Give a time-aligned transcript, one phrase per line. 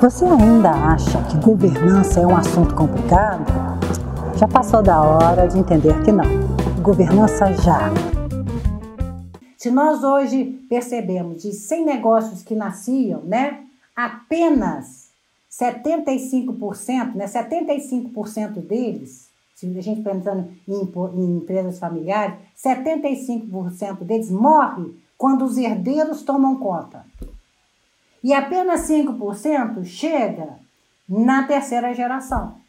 [0.00, 3.44] Você ainda acha que governança é um assunto complicado?
[4.34, 6.24] Já passou da hora de entender que não.
[6.82, 7.90] Governança já.
[9.58, 13.60] Se nós hoje percebemos de 100 negócios que nasciam, né,
[13.94, 15.10] apenas
[15.50, 24.94] 75%, né, 75% deles, se a gente pensando em, em empresas familiares, 75% deles morrem
[25.18, 27.04] quando os herdeiros tomam conta.
[28.22, 30.58] E apenas 5% chega
[31.08, 32.60] na terceira geração.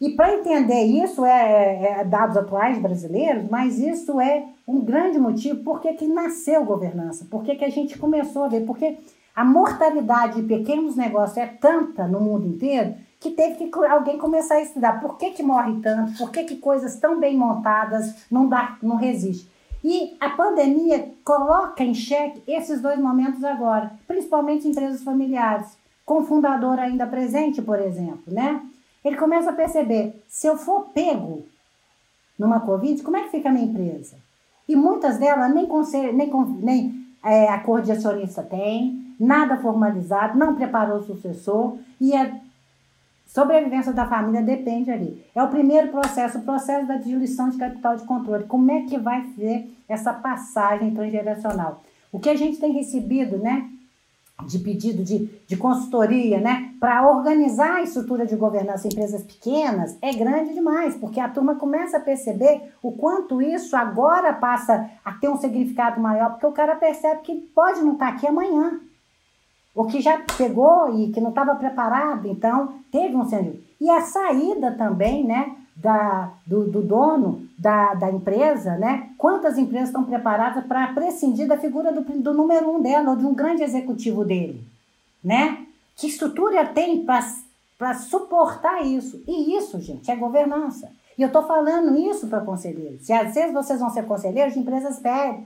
[0.00, 5.62] E para entender isso, é, é, dados atuais brasileiros, mas isso é um grande motivo
[5.62, 8.98] por que nasceu governança, por que a gente começou a ver, porque
[9.36, 14.54] a mortalidade de pequenos negócios é tanta no mundo inteiro que teve que alguém começar
[14.54, 18.48] a estudar por que, que morre tanto, por que, que coisas tão bem montadas não,
[18.48, 19.50] dá, não resistem.
[19.82, 26.78] E a pandemia coloca em xeque esses dois momentos agora, principalmente empresas familiares, com fundador
[26.78, 28.60] ainda presente, por exemplo, né?
[29.04, 31.44] Ele começa a perceber, se eu for pego
[32.38, 34.16] numa Covid, como é que fica a minha empresa?
[34.68, 36.30] E muitas delas nem, conselho, nem,
[36.62, 42.34] nem é, acordo de acionista tem, nada formalizado, não preparou o sucessor e a
[43.32, 45.24] sobrevivência da família depende ali.
[45.34, 48.44] É o primeiro processo, o processo da diluição de capital de controle.
[48.44, 51.82] Como é que vai ser essa passagem transgeracional?
[52.12, 53.70] O que a gente tem recebido, né?
[54.46, 59.98] de pedido de, de consultoria, né, para organizar a estrutura de governança em empresas pequenas
[60.00, 65.12] é grande demais, porque a turma começa a perceber o quanto isso agora passa a
[65.12, 68.80] ter um significado maior, porque o cara percebe que pode não estar tá aqui amanhã.
[69.74, 73.62] O que já pegou e que não estava preparado, então teve um sentido.
[73.80, 79.10] E a saída também, né, da, do, do dono da, da empresa, né?
[79.16, 83.24] Quantas empresas estão preparadas para prescindir da figura do, do número um dela ou de
[83.24, 84.62] um grande executivo dele,
[85.24, 85.66] né?
[85.96, 89.22] Que estrutura tem para suportar isso?
[89.26, 90.90] E isso, gente, é governança.
[91.16, 93.02] E eu estou falando isso para conselheiros.
[93.02, 95.00] Se às vezes vocês vão ser conselheiros de empresas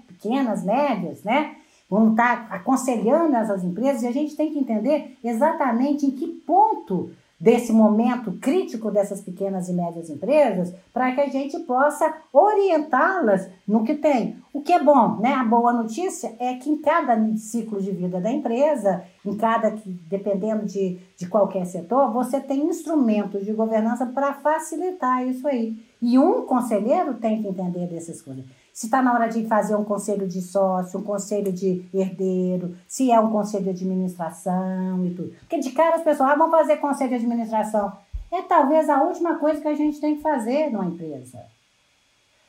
[0.06, 1.56] pequenas, médias, né?
[1.94, 6.26] Vão estar tá aconselhando essas empresas e a gente tem que entender exatamente em que
[6.26, 13.48] ponto desse momento crítico dessas pequenas e médias empresas para que a gente possa orientá-las
[13.68, 14.38] no que tem.
[14.52, 15.34] O que é bom, né?
[15.34, 20.66] A boa notícia é que em cada ciclo de vida da empresa, em cada, dependendo
[20.66, 25.76] de, de qualquer setor, você tem instrumentos de governança para facilitar isso aí.
[26.06, 28.44] E um conselheiro tem que entender dessas coisas
[28.74, 33.10] se está na hora de fazer um conselho de sócio, um conselho de herdeiro, se
[33.10, 35.32] é um conselho de administração e tudo.
[35.38, 37.90] Porque de cara as pessoas ah, vão fazer conselho de administração.
[38.30, 41.40] É talvez a última coisa que a gente tem que fazer numa empresa.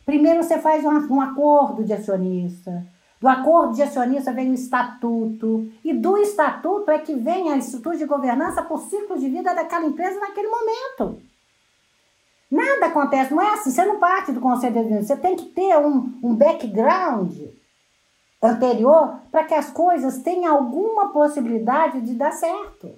[0.06, 2.86] Primeiro você faz um, um acordo de acionista.
[3.22, 5.72] Do acordo de acionista vem o estatuto.
[5.82, 9.86] E do estatuto é que vem a estrutura de governança por ciclo de vida daquela
[9.86, 11.22] empresa naquele momento.
[12.50, 15.46] Nada acontece, não é assim, você não parte do conselho de administração, você tem que
[15.46, 17.34] ter um, um background
[18.42, 22.94] anterior para que as coisas tenham alguma possibilidade de dar certo.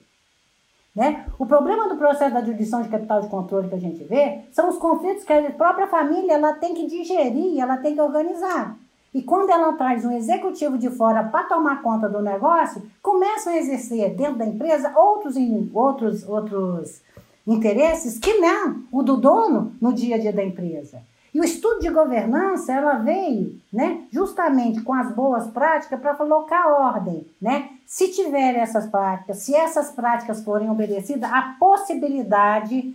[0.96, 1.26] Né?
[1.38, 4.68] O problema do processo da jurisdição de capital de controle que a gente vê são
[4.68, 8.76] os conflitos que a própria família ela tem que digerir, ela tem que organizar.
[9.14, 13.58] E quando ela traz um executivo de fora para tomar conta do negócio, começam a
[13.58, 15.36] exercer dentro da empresa outros,
[15.74, 17.02] outros, outros
[17.48, 21.02] interesses que não o do dono no dia a dia da empresa.
[21.34, 26.68] E o estudo de governança, ela veio, né, justamente com as boas práticas para colocar
[26.68, 27.70] ordem, né?
[27.86, 32.94] Se tiver essas práticas, se essas práticas forem obedecidas, a possibilidade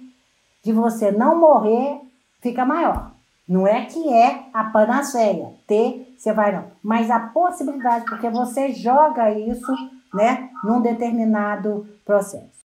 [0.64, 2.00] de você não morrer
[2.40, 3.12] fica maior.
[3.48, 8.72] Não é que é a panaceia, ter, você vai não, mas a possibilidade, porque você
[8.72, 9.72] joga isso,
[10.14, 12.52] né, num determinado processo.